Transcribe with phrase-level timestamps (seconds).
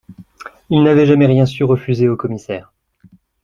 [0.71, 2.73] Il n’avait jamais rien su refuser au commissaire